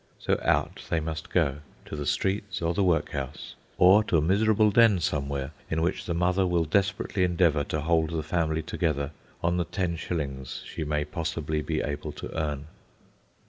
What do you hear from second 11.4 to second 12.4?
be able to